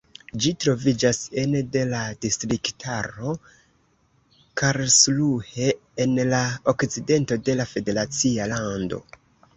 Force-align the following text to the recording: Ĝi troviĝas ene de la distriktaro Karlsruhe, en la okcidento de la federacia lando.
Ĝi 0.43 0.51
troviĝas 0.63 1.19
ene 1.41 1.59
de 1.75 1.81
la 1.89 1.99
distriktaro 2.25 3.35
Karlsruhe, 4.63 5.69
en 6.07 6.17
la 6.33 6.43
okcidento 6.75 7.39
de 7.51 7.57
la 7.61 7.71
federacia 7.75 8.53
lando. 8.55 9.01